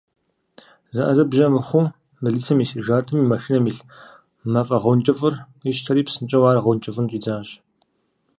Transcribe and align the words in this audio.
ЗыӀэзыбжьэ 0.95 1.47
мыхъуу, 1.53 1.93
полицэм 2.21 2.59
и 2.63 2.65
сержантым 2.69 3.17
и 3.23 3.29
машинэм 3.31 3.65
илъ 3.69 3.83
мафӀэгъэункӀыфӀыр 4.53 5.33
къищтэри, 5.61 6.05
псынщӀэу 6.07 6.47
ар 6.51 6.57
гъэункӀыфӀын 6.63 7.07
щӀидзащ. 7.11 7.49